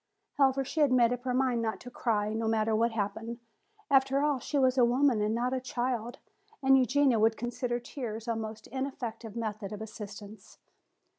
However, 0.39 0.65
she 0.65 0.79
had 0.79 0.91
made 0.91 1.13
up 1.13 1.25
her 1.25 1.33
mind 1.35 1.61
not 1.61 1.79
to 1.81 1.91
cry, 1.91 2.33
no 2.33 2.47
matter 2.47 2.75
what 2.75 2.91
happened. 2.93 3.37
After 3.91 4.23
all, 4.23 4.39
she 4.39 4.57
was 4.57 4.75
a 4.75 4.83
woman 4.83 5.21
and 5.21 5.35
not 5.35 5.53
a 5.53 5.61
child, 5.61 6.17
and 6.63 6.75
Eugenia 6.75 7.19
would 7.19 7.37
consider 7.37 7.79
tears 7.79 8.27
a 8.27 8.35
most 8.35 8.65
ineffective 8.65 9.35
method 9.35 9.71
of 9.71 9.79
assistance. 9.79 10.57